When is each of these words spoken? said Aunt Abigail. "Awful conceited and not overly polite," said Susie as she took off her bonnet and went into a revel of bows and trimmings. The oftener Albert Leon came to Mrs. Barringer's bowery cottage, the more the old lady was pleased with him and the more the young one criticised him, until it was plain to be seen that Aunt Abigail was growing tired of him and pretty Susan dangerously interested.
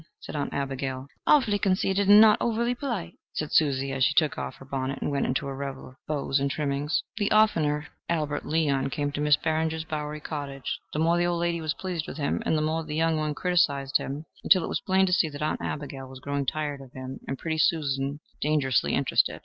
said 0.19 0.35
Aunt 0.35 0.51
Abigail. 0.51 1.05
"Awful 1.27 1.59
conceited 1.59 2.09
and 2.09 2.19
not 2.19 2.39
overly 2.41 2.73
polite," 2.73 3.19
said 3.33 3.51
Susie 3.51 3.91
as 3.91 4.03
she 4.03 4.15
took 4.15 4.35
off 4.35 4.55
her 4.55 4.65
bonnet 4.65 4.97
and 4.99 5.11
went 5.11 5.27
into 5.27 5.45
a 5.47 5.53
revel 5.53 5.89
of 5.89 5.95
bows 6.07 6.39
and 6.39 6.49
trimmings. 6.49 7.03
The 7.17 7.29
oftener 7.31 7.85
Albert 8.09 8.43
Leon 8.43 8.89
came 8.89 9.11
to 9.11 9.21
Mrs. 9.21 9.43
Barringer's 9.43 9.83
bowery 9.83 10.19
cottage, 10.19 10.79
the 10.91 10.97
more 10.97 11.19
the 11.19 11.27
old 11.27 11.39
lady 11.39 11.61
was 11.61 11.75
pleased 11.75 12.07
with 12.07 12.17
him 12.17 12.41
and 12.47 12.57
the 12.57 12.63
more 12.63 12.83
the 12.83 12.95
young 12.95 13.17
one 13.17 13.35
criticised 13.35 13.97
him, 13.99 14.25
until 14.43 14.63
it 14.63 14.69
was 14.69 14.81
plain 14.87 15.05
to 15.05 15.11
be 15.11 15.13
seen 15.13 15.33
that 15.33 15.43
Aunt 15.43 15.61
Abigail 15.61 16.09
was 16.09 16.19
growing 16.19 16.47
tired 16.47 16.81
of 16.81 16.93
him 16.93 17.19
and 17.27 17.37
pretty 17.37 17.59
Susan 17.59 18.21
dangerously 18.41 18.95
interested. 18.95 19.39